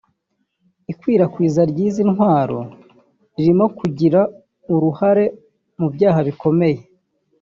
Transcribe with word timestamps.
Ikwirakwiza 0.91 1.61
ry’izi 1.71 2.01
ntwaro 2.11 2.59
ririmo 3.35 3.65
kugira 3.79 4.19
uruhare 4.73 5.25
mu 5.79 5.87
byaha 5.93 6.19
bikomeye 6.27 6.79